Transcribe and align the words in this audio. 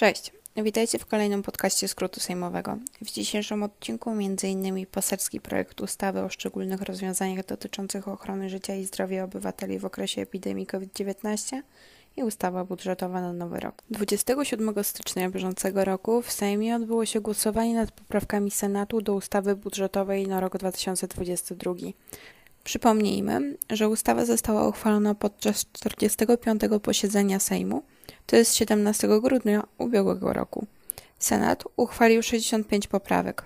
Cześć, 0.00 0.32
witajcie 0.56 0.98
w 0.98 1.06
kolejnym 1.06 1.42
podcaście 1.42 1.88
skrótu 1.88 2.20
sejmowego. 2.20 2.78
W 3.02 3.10
dzisiejszym 3.10 3.62
odcinku 3.62 4.10
m.in. 4.10 4.86
poselski 4.86 5.40
projekt 5.40 5.80
ustawy 5.80 6.20
o 6.20 6.28
szczególnych 6.28 6.82
rozwiązaniach 6.82 7.46
dotyczących 7.46 8.08
ochrony 8.08 8.50
życia 8.50 8.74
i 8.74 8.84
zdrowia 8.84 9.24
obywateli 9.24 9.78
w 9.78 9.84
okresie 9.84 10.22
epidemii 10.22 10.66
COVID-19 10.66 11.62
i 12.16 12.22
ustawa 12.22 12.64
budżetowa 12.64 13.20
na 13.20 13.32
nowy 13.32 13.60
rok. 13.60 13.82
27 13.90 14.84
stycznia 14.84 15.30
bieżącego 15.30 15.84
roku 15.84 16.22
w 16.22 16.32
Sejmie 16.32 16.76
odbyło 16.76 17.06
się 17.06 17.20
głosowanie 17.20 17.74
nad 17.74 17.92
poprawkami 17.92 18.50
Senatu 18.50 19.00
do 19.00 19.14
ustawy 19.14 19.56
budżetowej 19.56 20.28
na 20.28 20.40
rok 20.40 20.58
2022. 20.58 21.74
Przypomnijmy, 22.64 23.56
że 23.70 23.88
ustawa 23.88 24.24
została 24.24 24.68
uchwalona 24.68 25.14
podczas 25.14 25.66
45. 25.72 26.62
posiedzenia 26.82 27.38
Sejmu, 27.38 27.82
to 28.30 28.36
jest 28.36 28.54
17 28.54 29.08
grudnia 29.20 29.62
ubiegłego 29.78 30.32
roku. 30.32 30.66
Senat 31.18 31.64
uchwalił 31.76 32.22
65 32.22 32.86
poprawek. 32.86 33.44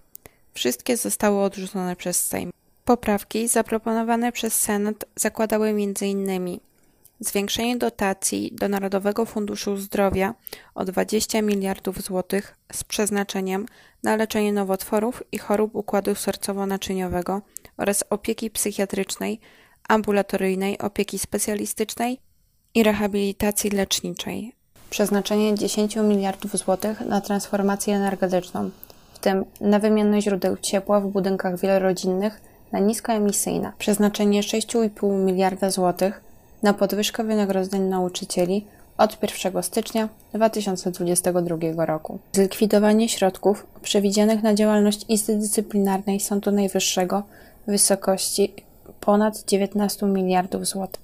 Wszystkie 0.55 0.97
zostały 0.97 1.43
odrzucone 1.43 1.97
przez 1.97 2.27
Sejm. 2.27 2.53
Poprawki 2.85 3.49
zaproponowane 3.49 4.33
przez 4.33 4.61
Senat 4.61 5.05
zakładały 5.17 5.69
m.in. 5.69 6.59
zwiększenie 7.21 7.77
dotacji 7.77 8.51
do 8.53 8.69
Narodowego 8.69 9.27
Funduszu 9.27 9.77
Zdrowia 9.77 10.35
o 10.75 10.85
20 10.85 11.43
miliardów 11.43 12.03
złotych 12.03 12.57
z 12.73 12.85
przeznaczeniem 12.85 13.67
na 14.03 14.17
leczenie 14.17 14.53
nowotworów 14.53 15.23
i 15.33 15.39
chorób 15.39 15.75
układu 15.75 16.13
sercowo-naczyniowego 16.13 17.41
oraz 17.77 18.05
opieki 18.11 18.51
psychiatrycznej, 18.51 19.41
ambulatoryjnej, 19.89 20.79
opieki 20.79 21.19
specjalistycznej 21.19 22.19
i 22.75 22.83
rehabilitacji 22.83 23.71
leczniczej. 23.71 24.64
Przeznaczenie 24.95 25.55
10 25.55 25.97
miliardów 25.97 26.57
złotych 26.57 27.01
na 27.01 27.21
transformację 27.21 27.97
energetyczną, 27.97 28.71
w 29.15 29.19
tym 29.19 29.45
na 29.61 29.79
wymianę 29.79 30.23
źródeł 30.23 30.57
ciepła 30.57 31.01
w 31.01 31.07
budynkach 31.07 31.61
wielorodzinnych 31.61 32.41
na 32.73 32.79
niskoemisyjne. 32.79 33.73
Przeznaczenie 33.79 34.41
6,5 34.41 35.25
miliarda 35.25 35.71
złotych 35.71 36.21
na 36.63 36.75
podwyżkę 36.75 37.25
wynagrodzeń 37.25 37.83
nauczycieli 37.83 38.67
od 38.99 39.19
1 39.45 39.63
stycznia 39.63 40.09
2022 40.35 41.87
roku. 41.87 42.19
Zlikwidowanie 42.33 43.09
środków 43.09 43.67
przewidzianych 43.83 44.43
na 44.43 44.55
działalność 44.55 45.05
Izby 45.09 45.37
Dyscyplinarnej 45.37 46.21
Sądu 46.21 46.53
Najwyższego 46.53 47.23
w 47.67 47.71
wysokości 47.71 48.53
ponad 49.01 49.45
19 49.45 50.07
miliardów 50.07 50.67
złotych. 50.67 51.04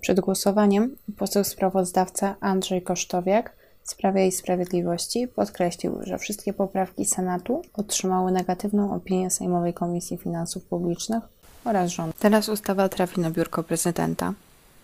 Przed 0.00 0.20
głosowaniem 0.20 0.96
poseł 1.16 1.44
sprawozdawca 1.44 2.36
Andrzej 2.40 2.82
Kosztowiak 2.82 3.56
z 3.84 3.94
Prawa 3.94 4.20
i 4.20 4.32
Sprawiedliwości 4.32 5.28
podkreślił, 5.28 5.98
że 6.02 6.18
wszystkie 6.18 6.52
poprawki 6.52 7.04
Senatu 7.04 7.62
otrzymały 7.74 8.32
negatywną 8.32 8.94
opinię 8.94 9.30
Sejmowej 9.30 9.74
Komisji 9.74 10.18
Finansów 10.18 10.64
Publicznych 10.64 11.24
oraz 11.64 11.90
rządu. 11.90 12.14
Teraz 12.18 12.48
ustawa 12.48 12.88
trafi 12.88 13.20
na 13.20 13.30
biurko 13.30 13.62
prezydenta. 13.62 14.34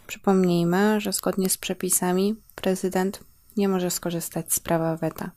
Przypomnijmy, 0.06 1.00
że 1.00 1.12
zgodnie 1.12 1.50
z 1.50 1.58
przepisami 1.58 2.34
prezydent 2.54 3.20
nie 3.56 3.68
może 3.68 3.90
skorzystać 3.90 4.52
z 4.52 4.60
prawa 4.60 4.96
weta. 4.96 5.30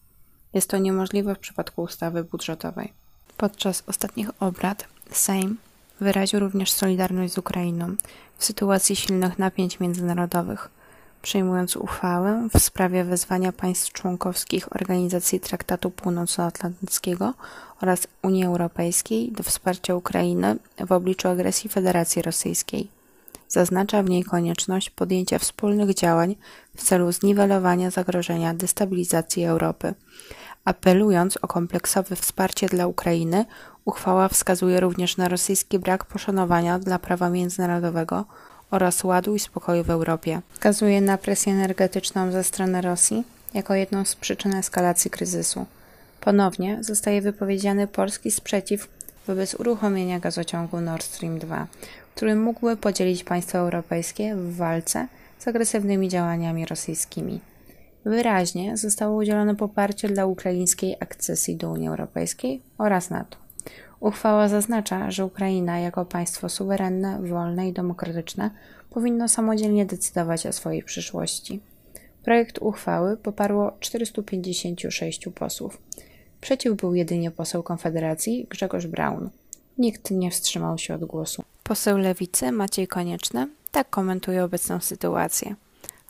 Jest 0.54 0.70
to 0.70 0.78
niemożliwe 0.78 1.36
w 1.36 1.40
przypadku 1.40 1.82
ustawy 1.82 2.24
budżetowej. 2.24 2.94
Podczas 3.38 3.84
ostatnich 3.88 4.30
obrad 4.40 4.86
Sejm 5.12 5.58
wyraził 6.02 6.40
również 6.40 6.72
solidarność 6.72 7.34
z 7.34 7.38
Ukrainą 7.38 7.96
w 8.38 8.46
sytuacji 8.46 8.96
silnych 8.96 9.40
napięć 9.40 9.80
międzynarodowych, 9.80 10.70
przyjmując 11.22 11.76
uchwałę 11.76 12.48
w 12.54 12.60
sprawie 12.60 13.04
wezwania 13.04 13.52
państw 13.52 13.94
członkowskich 13.94 14.76
Organizacji 14.76 15.40
Traktatu 15.40 15.92
Północnoatlantyckiego 15.92 17.34
oraz 17.82 18.08
Unii 18.22 18.46
Europejskiej 18.46 19.32
do 19.32 19.44
wsparcia 19.44 19.96
Ukrainy 19.96 20.56
w 20.88 20.92
obliczu 20.92 21.28
agresji 21.28 21.70
Federacji 21.70 22.22
Rosyjskiej. 22.22 22.88
Zaznacza 23.48 24.04
w 24.04 24.10
niej 24.10 24.24
konieczność 24.24 24.90
podjęcia 24.90 25.40
wspólnych 25.40 25.94
działań 25.94 26.36
w 26.76 26.84
celu 26.84 27.12
zniwelowania 27.12 27.92
zagrożenia 27.92 28.54
destabilizacji 28.54 29.46
Europy. 29.46 29.94
Apelując 30.70 31.38
o 31.42 31.48
kompleksowe 31.48 32.16
wsparcie 32.16 32.68
dla 32.68 32.88
Ukrainy, 32.88 33.46
uchwała 33.86 34.28
wskazuje 34.28 34.80
również 34.80 35.18
na 35.18 35.28
rosyjski 35.28 35.80
brak 35.80 36.06
poszanowania 36.06 36.80
dla 36.80 37.00
prawa 37.00 37.30
międzynarodowego 37.30 38.26
oraz 38.72 39.04
ładu 39.04 39.36
i 39.36 39.40
spokoju 39.40 39.84
w 39.84 39.90
Europie. 39.90 40.42
Wskazuje 40.54 41.02
na 41.02 41.18
presję 41.18 41.54
energetyczną 41.54 42.32
ze 42.32 42.44
strony 42.44 42.82
Rosji 42.82 43.24
jako 43.54 43.74
jedną 43.74 44.06
z 44.06 44.16
przyczyn 44.16 44.56
eskalacji 44.56 45.12
kryzysu. 45.12 45.66
Ponownie 46.22 46.78
zostaje 46.82 47.22
wypowiedziany 47.22 47.88
polski 47.88 48.32
sprzeciw 48.32 48.88
wobec 49.28 49.56
uruchomienia 49.56 50.20
gazociągu 50.20 50.82
Nord 50.82 51.04
Stream 51.04 51.40
2, 51.40 51.68
który 52.16 52.36
mógłby 52.36 52.78
podzielić 52.78 53.24
państwa 53.24 53.60
europejskie 53.60 54.36
w 54.36 54.56
walce 54.56 55.08
z 55.40 55.48
agresywnymi 55.48 56.10
działaniami 56.10 56.66
rosyjskimi. 56.66 57.40
Wyraźnie 58.06 58.78
zostało 58.78 59.18
udzielone 59.18 59.56
poparcie 59.56 60.08
dla 60.10 60.26
ukraińskiej 60.26 60.96
akcesji 61.00 61.56
do 61.56 61.70
Unii 61.72 61.88
Europejskiej 61.88 62.62
oraz 62.78 63.10
NATO. 63.10 63.38
Uchwała 64.00 64.48
zaznacza, 64.48 65.12
że 65.12 65.26
Ukraina 65.26 65.80
jako 65.80 66.06
państwo 66.06 66.50
suwerenne, 66.50 67.20
wolne 67.22 67.70
i 67.70 67.74
demokratyczne 67.74 68.52
powinno 68.90 69.28
samodzielnie 69.28 69.86
decydować 69.86 70.46
o 70.46 70.54
swojej 70.54 70.84
przyszłości. 70.84 71.60
Projekt 72.24 72.58
uchwały 72.62 73.18
poparło 73.18 73.72
456 73.80 75.28
posłów. 75.36 75.82
Przeciw 76.42 76.76
był 76.76 76.96
jedynie 76.96 77.32
poseł 77.32 77.64
Konfederacji 77.64 78.48
Grzegorz 78.50 78.88
Braun. 78.88 79.30
Nikt 79.78 80.12
nie 80.12 80.32
wstrzymał 80.32 80.78
się 80.78 80.96
od 80.96 81.06
głosu. 81.06 81.44
Poseł 81.64 81.98
Lewicy 81.98 82.52
Maciej 82.52 82.88
Konieczny 82.88 83.48
tak 83.72 83.90
komentuje 83.90 84.44
obecną 84.44 84.80
sytuację. 84.80 85.56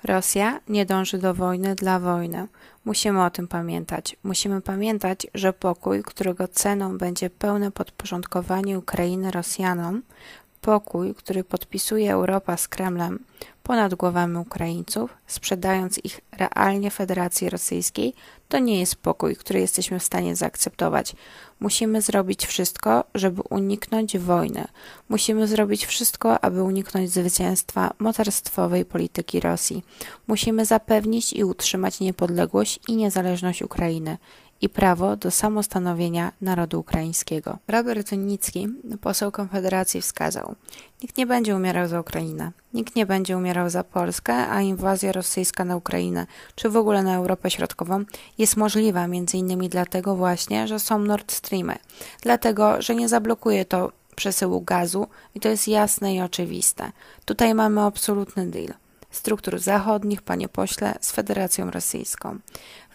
Rosja 0.03 0.59
nie 0.67 0.85
dąży 0.85 1.17
do 1.17 1.33
wojny 1.33 1.75
dla 1.75 1.99
wojny. 1.99 2.47
Musimy 2.85 3.23
o 3.23 3.29
tym 3.29 3.47
pamiętać. 3.47 4.15
Musimy 4.23 4.61
pamiętać, 4.61 5.27
że 5.33 5.53
pokój, 5.53 6.03
którego 6.03 6.47
ceną 6.47 6.97
będzie 6.97 7.29
pełne 7.29 7.71
podporządkowanie 7.71 8.79
Ukrainy 8.79 9.31
Rosjanom, 9.31 10.01
pokój, 10.61 11.15
który 11.15 11.43
podpisuje 11.43 12.13
Europa 12.13 12.57
z 12.57 12.67
Kremlem 12.67 13.19
ponad 13.69 13.95
głowami 13.95 14.37
Ukraińców, 14.37 15.13
sprzedając 15.27 15.99
ich 16.03 16.21
realnie 16.31 16.91
Federacji 16.91 17.49
Rosyjskiej, 17.49 18.13
to 18.47 18.59
nie 18.59 18.79
jest 18.79 18.95
pokój, 18.95 19.35
który 19.35 19.59
jesteśmy 19.59 19.99
w 19.99 20.03
stanie 20.03 20.35
zaakceptować. 20.35 21.15
Musimy 21.59 22.01
zrobić 22.01 22.45
wszystko, 22.45 23.03
żeby 23.15 23.41
uniknąć 23.49 24.17
wojny. 24.17 24.67
Musimy 25.09 25.47
zrobić 25.47 25.85
wszystko, 25.85 26.43
aby 26.43 26.63
uniknąć 26.63 27.11
zwycięstwa 27.11 27.93
mocarstwowej 27.99 28.85
polityki 28.85 29.39
Rosji. 29.39 29.83
Musimy 30.27 30.65
zapewnić 30.65 31.33
i 31.33 31.43
utrzymać 31.43 31.99
niepodległość 31.99 32.79
i 32.87 32.95
niezależność 32.95 33.61
Ukrainy 33.61 34.17
i 34.61 34.69
prawo 34.69 35.15
do 35.15 35.31
samostanowienia 35.31 36.31
narodu 36.41 36.79
ukraińskiego. 36.79 37.57
Robert 37.67 38.11
Nicki, 38.11 38.67
poseł 39.01 39.31
Konfederacji, 39.31 40.01
wskazał: 40.01 40.55
Nikt 41.01 41.17
nie 41.17 41.25
będzie 41.25 41.55
umierał 41.55 41.87
za 41.87 41.99
Ukrainę, 41.99 42.51
nikt 42.73 42.95
nie 42.95 43.05
będzie 43.05 43.37
umierał 43.37 43.69
za 43.69 43.83
Polskę, 43.83 44.33
a 44.33 44.61
inwazja 44.61 45.11
rosyjska 45.11 45.65
na 45.65 45.77
Ukrainę, 45.77 46.27
czy 46.55 46.69
w 46.69 46.77
ogóle 46.77 47.03
na 47.03 47.15
Europę 47.15 47.51
Środkową, 47.51 48.03
jest 48.37 48.57
możliwa 48.57 49.07
innymi 49.33 49.69
dlatego 49.69 50.15
właśnie, 50.15 50.67
że 50.67 50.79
są 50.79 50.99
Nord 50.99 51.31
Streamy, 51.31 51.75
dlatego, 52.21 52.81
że 52.81 52.95
nie 52.95 53.09
zablokuje 53.09 53.65
to 53.65 53.91
przesyłu 54.15 54.61
gazu 54.61 55.07
i 55.35 55.39
to 55.39 55.49
jest 55.49 55.67
jasne 55.67 56.15
i 56.15 56.21
oczywiste. 56.21 56.91
Tutaj 57.25 57.53
mamy 57.53 57.81
absolutny 57.81 58.47
deal 58.47 58.73
struktur 59.11 59.59
zachodnich, 59.59 60.21
panie 60.21 60.49
pośle, 60.49 60.95
z 61.01 61.11
Federacją 61.11 61.71
Rosyjską. 61.71 62.39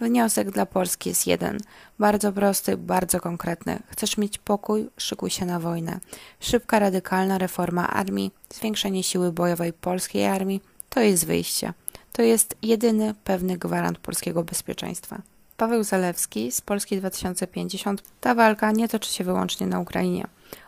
Wniosek 0.00 0.50
dla 0.50 0.66
Polski 0.66 1.08
jest 1.08 1.26
jeden. 1.26 1.58
Bardzo 1.98 2.32
prosty, 2.32 2.76
bardzo 2.76 3.20
konkretny. 3.20 3.78
Chcesz 3.88 4.16
mieć 4.16 4.38
pokój? 4.38 4.88
Szykuj 4.96 5.30
się 5.30 5.46
na 5.46 5.60
wojnę. 5.60 6.00
Szybka, 6.40 6.78
radykalna 6.78 7.38
reforma 7.38 7.90
armii, 7.90 8.30
zwiększenie 8.54 9.02
siły 9.02 9.32
bojowej 9.32 9.72
polskiej 9.72 10.26
armii 10.26 10.60
to 10.94 11.00
jest 11.00 11.26
wyjście. 11.26 11.72
To 12.12 12.22
jest 12.22 12.56
jedyny 12.62 13.14
pewny 13.24 13.58
gwarant 13.58 13.98
polskiego 13.98 14.44
bezpieczeństwa. 14.44 15.22
Paweł 15.56 15.84
Zalewski 15.84 16.52
z 16.52 16.60
Polski 16.60 16.96
2050. 16.96 18.02
Ta 18.20 18.34
walka 18.34 18.72
nie 18.72 18.88
toczy 18.88 19.12
się 19.12 19.24
wyłącznie 19.24 19.66
na 19.66 19.80
Ukrainie. 19.80 20.26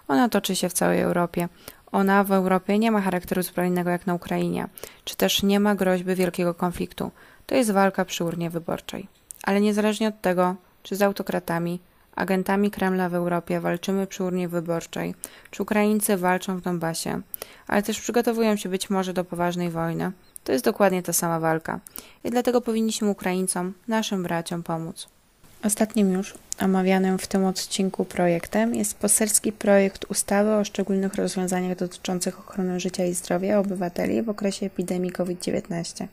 Ona 0.08 0.28
toczy 0.28 0.56
się 0.56 0.68
w 0.68 0.72
całej 0.72 1.00
Europie. 1.00 1.48
Ona 1.96 2.24
w 2.24 2.32
Europie 2.32 2.78
nie 2.78 2.90
ma 2.90 3.00
charakteru 3.00 3.42
zbrojnego 3.42 3.90
jak 3.90 4.06
na 4.06 4.14
Ukrainie, 4.14 4.68
czy 5.04 5.16
też 5.16 5.42
nie 5.42 5.60
ma 5.60 5.74
groźby 5.74 6.14
wielkiego 6.14 6.54
konfliktu. 6.54 7.10
To 7.46 7.54
jest 7.54 7.70
walka 7.70 8.04
przy 8.04 8.24
urnie 8.24 8.50
wyborczej. 8.50 9.08
Ale 9.42 9.60
niezależnie 9.60 10.08
od 10.08 10.20
tego, 10.20 10.56
czy 10.82 10.96
z 10.96 11.02
autokratami, 11.02 11.80
agentami 12.16 12.70
Kremla 12.70 13.08
w 13.08 13.14
Europie 13.14 13.60
walczymy 13.60 14.06
przy 14.06 14.24
urnie 14.24 14.48
wyborczej, 14.48 15.14
czy 15.50 15.62
Ukraińcy 15.62 16.16
walczą 16.16 16.56
w 16.56 16.60
Donbasie, 16.60 17.20
ale 17.66 17.82
też 17.82 18.00
przygotowują 18.00 18.56
się 18.56 18.68
być 18.68 18.90
może 18.90 19.12
do 19.12 19.24
poważnej 19.24 19.70
wojny, 19.70 20.12
To 20.44 20.52
jest 20.52 20.64
dokładnie 20.64 21.02
ta 21.02 21.12
sama 21.12 21.40
walka. 21.40 21.80
I 22.24 22.30
dlatego 22.30 22.60
powinniśmy 22.60 23.08
Ukraińcom, 23.10 23.74
naszym 23.88 24.22
braciom 24.22 24.62
pomóc. 24.62 25.15
Ostatnim 25.64 26.12
już 26.12 26.34
omawianym 26.60 27.18
w 27.18 27.26
tym 27.26 27.44
odcinku 27.44 28.04
projektem 28.04 28.74
jest 28.74 28.94
poselski 28.94 29.52
projekt 29.52 30.04
ustawy 30.08 30.50
o 30.50 30.64
szczególnych 30.64 31.14
rozwiązaniach 31.14 31.78
dotyczących 31.78 32.38
ochrony 32.38 32.80
życia 32.80 33.04
i 33.04 33.14
zdrowia 33.14 33.58
obywateli 33.58 34.22
w 34.22 34.28
okresie 34.28 34.66
epidemii 34.66 35.12
COVID-19. 35.12 36.06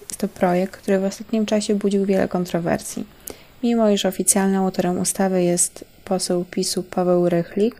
Jest 0.00 0.20
to 0.20 0.28
projekt, 0.28 0.76
który 0.76 0.98
w 0.98 1.04
ostatnim 1.04 1.46
czasie 1.46 1.74
budził 1.74 2.06
wiele 2.06 2.28
kontrowersji. 2.28 3.06
Mimo 3.62 3.90
iż 3.90 4.06
oficjalnym 4.06 4.62
autorem 4.62 4.98
ustawy 4.98 5.42
jest 5.42 5.84
poseł 6.04 6.44
PiSu 6.50 6.82
Paweł 6.82 7.28
Rychlik, 7.28 7.76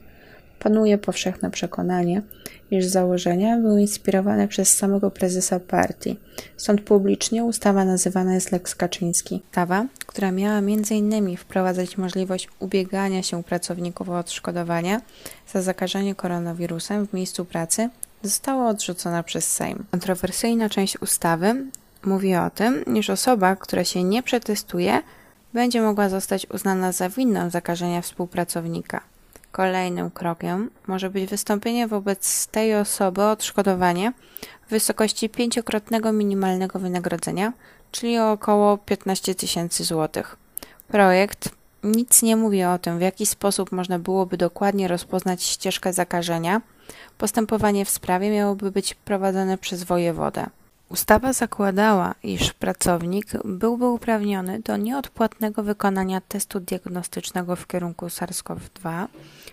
panuje 0.63 0.99
powszechne 0.99 1.51
przekonanie, 1.51 2.23
iż 2.71 2.87
założenia 2.87 3.57
były 3.57 3.81
inspirowane 3.81 4.49
przez 4.49 4.77
samego 4.77 5.11
prezesa 5.11 5.61
partii. 5.61 6.21
Stąd 6.57 6.81
publicznie 6.81 7.45
ustawa 7.45 7.85
nazywana 7.85 8.35
jest 8.35 8.53
Lex 8.53 8.75
Kaczyński. 8.75 9.43
Ustawa, 9.51 9.87
która 10.07 10.33
miała 10.33 10.59
m.in. 10.59 11.37
wprowadzać 11.37 11.99
możliwość 11.99 12.49
ubiegania 12.59 13.23
się 13.23 13.43
pracowników 13.43 14.09
o 14.09 14.19
odszkodowania 14.19 15.01
za 15.53 15.63
zakażenie 15.63 16.15
koronawirusem 16.15 17.07
w 17.07 17.13
miejscu 17.13 17.45
pracy, 17.45 17.89
została 18.23 18.69
odrzucona 18.69 19.23
przez 19.23 19.53
Sejm. 19.53 19.85
Kontrowersyjna 19.91 20.69
część 20.69 21.03
ustawy 21.03 21.65
mówi 22.05 22.37
o 22.37 22.51
tym, 22.51 22.85
iż 22.95 23.11
osoba, 23.11 23.57
która 23.57 23.85
się 23.85 24.05
nie 24.05 24.23
przetestuje, 24.23 25.03
będzie 25.55 25.83
mogła 25.83 26.09
zostać 26.09 26.47
uznana 26.51 26.93
za 26.93 27.09
winną 27.09 27.51
zakażenia 27.51 28.03
współpracownika. 28.03 29.12
Kolejnym 29.53 30.11
krokiem 30.11 30.71
może 30.87 31.11
być 31.11 31.31
wystąpienie 31.31 31.89
wobec 31.89 32.47
tej 32.47 32.75
osoby 32.75 33.23
o 33.23 33.31
odszkodowanie 33.31 34.13
w 34.67 34.71
wysokości 34.71 35.29
pięciokrotnego 35.29 36.13
minimalnego 36.13 36.79
wynagrodzenia, 36.79 37.53
czyli 37.91 38.19
około 38.19 38.79
15 38.79 39.35
tysięcy 39.35 39.85
złotych. 39.85 40.37
Projekt 40.89 41.49
nic 41.85 42.23
nie 42.23 42.37
mówi 42.37 42.65
o 42.65 42.79
tym, 42.79 42.99
w 42.99 43.01
jaki 43.01 43.27
sposób 43.27 43.73
można 43.73 43.99
byłoby 43.99 44.37
dokładnie 44.37 44.89
rozpoznać 44.89 45.43
ścieżkę 45.43 45.93
zakażenia. 45.93 46.61
Postępowanie 47.19 47.85
w 47.85 47.91
sprawie 47.91 48.31
miałoby 48.31 48.71
być 48.71 48.95
prowadzone 48.95 49.59
przez 49.59 49.85
wojewodę. 49.85 50.47
Ustawa 50.93 51.33
zakładała, 51.33 52.15
iż 52.23 52.53
pracownik 52.53 53.27
byłby 53.45 53.87
uprawniony 53.89 54.61
do 54.61 54.77
nieodpłatnego 54.77 55.63
wykonania 55.63 56.21
testu 56.21 56.61
diagnostycznego 56.61 57.57
w 57.57 57.67
kierunku 57.67 58.07
SARS-CoV-2 58.07 59.07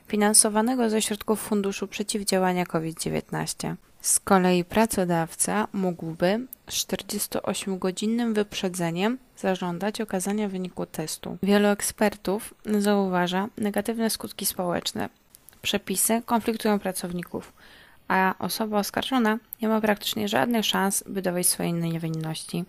finansowanego 0.08 0.90
ze 0.90 1.02
środków 1.02 1.42
Funduszu 1.42 1.88
Przeciwdziałania 1.88 2.66
COVID-19. 2.66 3.76
Z 4.02 4.20
kolei 4.20 4.64
pracodawca 4.64 5.68
mógłby 5.74 6.48
z 6.70 6.74
48-godzinnym 6.74 8.34
wyprzedzeniem 8.34 9.18
zażądać 9.38 10.02
okazania 10.02 10.50
wyniku 10.50 10.86
testu. 10.86 11.38
Wielu 11.44 11.68
ekspertów 11.68 12.54
zauważa 12.80 13.48
negatywne 13.58 14.10
skutki 14.10 14.46
społeczne. 14.46 15.10
Przepisy 15.62 16.22
konfliktują 16.26 16.80
pracowników 16.80 17.54
a 18.10 18.36
osoba 18.40 18.80
oskarżona 18.80 19.38
nie 19.62 19.68
ma 19.68 19.82
praktycznie 19.82 20.28
żadnych 20.28 20.66
szans, 20.66 21.04
by 21.08 21.22
dowieść 21.22 21.50
swojej 21.50 21.74
niewinności. 21.74 22.66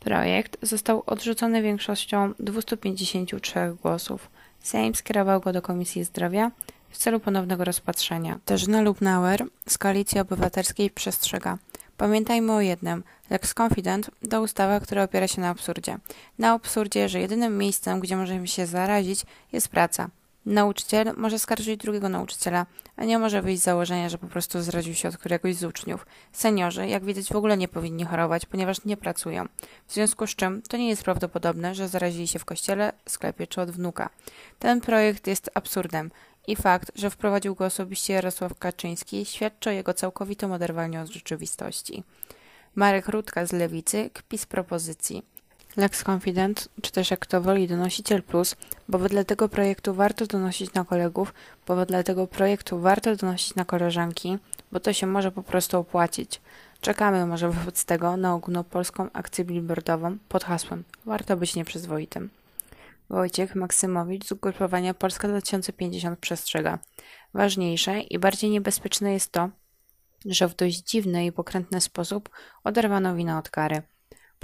Projekt 0.00 0.56
został 0.62 1.02
odrzucony 1.06 1.62
większością 1.62 2.32
253 2.38 3.76
głosów. 3.82 4.30
Sejm 4.60 4.94
skierował 4.94 5.40
go 5.40 5.52
do 5.52 5.62
Komisji 5.62 6.04
Zdrowia 6.04 6.50
w 6.90 6.98
celu 6.98 7.20
ponownego 7.20 7.64
rozpatrzenia. 7.64 8.38
Terzyna 8.44 8.80
Lubnauer 8.80 9.44
z 9.68 9.78
Koalicji 9.78 10.20
Obywatelskiej 10.20 10.90
przestrzega. 10.90 11.58
Pamiętajmy 11.96 12.52
o 12.52 12.60
jednym. 12.60 13.04
Lex 13.30 13.54
Confident 13.60 14.10
to 14.30 14.42
ustawa, 14.42 14.80
która 14.80 15.02
opiera 15.02 15.28
się 15.28 15.40
na 15.40 15.48
absurdzie. 15.48 15.98
Na 16.38 16.52
absurdzie, 16.52 17.08
że 17.08 17.20
jedynym 17.20 17.58
miejscem, 17.58 18.00
gdzie 18.00 18.16
możemy 18.16 18.48
się 18.48 18.66
zarazić, 18.66 19.22
jest 19.52 19.68
praca. 19.68 20.08
Nauczyciel 20.46 21.12
może 21.16 21.38
skarżyć 21.38 21.80
drugiego 21.80 22.08
nauczyciela, 22.08 22.66
a 22.96 23.04
nie 23.04 23.18
może 23.18 23.42
wyjść 23.42 23.62
z 23.62 23.64
założenia, 23.64 24.08
że 24.08 24.18
po 24.18 24.26
prostu 24.26 24.62
zraził 24.62 24.94
się 24.94 25.08
od 25.08 25.16
któregoś 25.16 25.54
z 25.54 25.64
uczniów. 25.64 26.06
Seniorzy, 26.32 26.88
jak 26.88 27.04
widać, 27.04 27.28
w 27.28 27.36
ogóle 27.36 27.56
nie 27.56 27.68
powinni 27.68 28.04
chorować, 28.04 28.46
ponieważ 28.46 28.84
nie 28.84 28.96
pracują. 28.96 29.44
W 29.86 29.94
związku 29.94 30.26
z 30.26 30.36
czym 30.36 30.62
to 30.62 30.76
nie 30.76 30.88
jest 30.88 31.04
prawdopodobne, 31.04 31.74
że 31.74 31.88
zarazili 31.88 32.28
się 32.28 32.38
w 32.38 32.44
kościele, 32.44 32.92
sklepie 33.08 33.46
czy 33.46 33.60
od 33.60 33.70
wnuka. 33.70 34.10
Ten 34.58 34.80
projekt 34.80 35.26
jest 35.26 35.50
absurdem 35.54 36.10
i 36.46 36.56
fakt, 36.56 36.92
że 36.94 37.10
wprowadził 37.10 37.54
go 37.54 37.64
osobiście 37.64 38.12
Jarosław 38.12 38.58
Kaczyński, 38.58 39.24
świadczy 39.24 39.70
o 39.70 39.72
jego 39.72 39.94
całkowitym 39.94 40.52
oderwaniu 40.52 41.02
od 41.02 41.08
rzeczywistości. 41.08 42.04
Marek 42.74 43.08
Rutka 43.08 43.46
z 43.46 43.52
Lewicy 43.52 44.10
kpi 44.12 44.38
z 44.38 44.46
propozycji. 44.46 45.22
Lex 45.76 46.04
Confident, 46.04 46.68
czy 46.82 46.92
też 46.92 47.10
jak 47.10 47.26
to 47.26 47.40
woli 47.40 47.68
donosiciel 47.68 48.22
plus, 48.22 48.56
bo 48.88 48.98
wedle 48.98 49.24
tego 49.24 49.48
projektu 49.48 49.94
warto 49.94 50.26
donosić 50.26 50.74
na 50.74 50.84
kolegów, 50.84 51.34
bo 51.66 51.76
wedle 51.76 52.04
tego 52.04 52.26
projektu 52.26 52.80
warto 52.80 53.16
donosić 53.16 53.54
na 53.54 53.64
koleżanki, 53.64 54.38
bo 54.72 54.80
to 54.80 54.92
się 54.92 55.06
może 55.06 55.32
po 55.32 55.42
prostu 55.42 55.78
opłacić. 55.78 56.40
Czekamy 56.80 57.26
może 57.26 57.50
wobec 57.50 57.84
tego 57.84 58.16
na 58.16 58.34
ogólnopolską 58.34 59.08
akcję 59.12 59.44
billboardową 59.44 60.18
pod 60.28 60.44
hasłem 60.44 60.84
Warto 61.04 61.36
być 61.36 61.56
nieprzyzwoitym. 61.56 62.30
Wojciech 63.10 63.54
Maksymowicz 63.54 64.24
z 64.24 64.32
ugrupowania 64.32 64.94
Polska 64.94 65.28
2050 65.28 66.18
przestrzega. 66.18 66.78
Ważniejsze 67.34 68.00
i 68.00 68.18
bardziej 68.18 68.50
niebezpieczne 68.50 69.12
jest 69.12 69.32
to, 69.32 69.48
że 70.26 70.48
w 70.48 70.56
dość 70.56 70.76
dziwny 70.82 71.26
i 71.26 71.32
pokrętny 71.32 71.80
sposób 71.80 72.28
oderwano 72.64 73.14
winę 73.14 73.38
od 73.38 73.50
kary. 73.50 73.82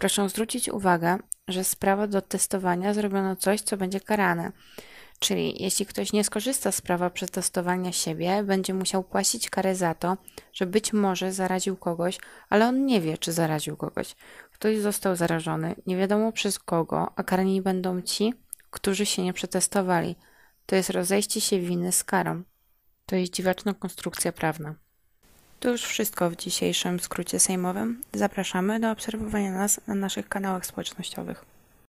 Proszę 0.00 0.28
zwrócić 0.28 0.68
uwagę, 0.68 1.18
że 1.48 1.64
z 1.64 1.76
prawa 1.76 2.06
do 2.06 2.22
testowania 2.22 2.94
zrobiono 2.94 3.36
coś, 3.36 3.60
co 3.60 3.76
będzie 3.76 4.00
karane. 4.00 4.52
Czyli 5.18 5.62
jeśli 5.62 5.86
ktoś 5.86 6.12
nie 6.12 6.24
skorzysta 6.24 6.72
z 6.72 6.80
prawa 6.80 7.10
przetestowania 7.10 7.92
siebie, 7.92 8.42
będzie 8.42 8.74
musiał 8.74 9.04
płacić 9.04 9.50
karę 9.50 9.74
za 9.74 9.94
to, 9.94 10.16
że 10.52 10.66
być 10.66 10.92
może 10.92 11.32
zaraził 11.32 11.76
kogoś, 11.76 12.18
ale 12.48 12.66
on 12.68 12.86
nie 12.86 13.00
wie, 13.00 13.18
czy 13.18 13.32
zaraził 13.32 13.76
kogoś. 13.76 14.16
Ktoś 14.52 14.78
został 14.78 15.16
zarażony, 15.16 15.74
nie 15.86 15.96
wiadomo 15.96 16.32
przez 16.32 16.58
kogo, 16.58 17.12
a 17.16 17.22
karani 17.22 17.62
będą 17.62 18.02
ci, 18.02 18.34
którzy 18.70 19.06
się 19.06 19.22
nie 19.22 19.32
przetestowali. 19.32 20.16
To 20.66 20.76
jest 20.76 20.90
rozejście 20.90 21.40
się 21.40 21.60
winy 21.60 21.92
z 21.92 22.04
karą. 22.04 22.42
To 23.06 23.16
jest 23.16 23.32
dziwaczna 23.32 23.74
konstrukcja 23.74 24.32
prawna. 24.32 24.74
To 25.60 25.70
już 25.70 25.82
wszystko 25.82 26.30
w 26.30 26.36
dzisiejszym 26.36 27.00
skrócie 27.00 27.40
sejmowym. 27.40 28.00
Zapraszamy 28.14 28.80
do 28.80 28.90
obserwowania 28.90 29.52
nas 29.52 29.80
na 29.86 29.94
naszych 29.94 30.28
kanałach 30.28 30.66
społecznościowych. 30.66 31.49